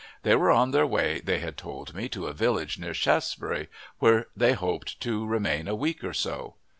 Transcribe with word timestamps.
They 0.23 0.35
were 0.35 0.49
on 0.49 0.71
their 0.71 0.87
way, 0.87 1.19
they 1.19 1.37
had 1.37 1.57
told 1.57 1.93
me, 1.93 2.09
to 2.09 2.25
a 2.25 2.33
village 2.33 2.79
near 2.79 2.91
Shaftesbury, 2.91 3.69
where 3.99 4.29
they 4.35 4.53
hoped 4.53 4.99
to 5.01 5.27
remain 5.27 5.67
a 5.67 5.75
week 5.75 6.03
or 6.03 6.13
so. 6.15 6.55